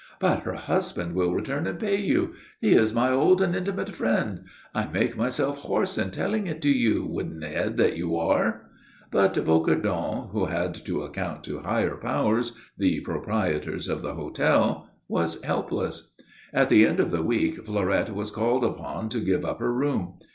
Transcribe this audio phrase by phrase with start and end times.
[0.19, 2.33] "But her husband will return and pay you.
[2.59, 4.45] He is my old and intimate friend.
[4.73, 8.67] I make myself hoarse in telling it to you, wooden head that you are!"
[9.11, 15.39] But Bocardon, who had to account to higher powers, the proprietors of the hotel, was
[15.43, 16.15] helpless.
[16.51, 20.15] At the end of the week Fleurette was called upon to give up her room.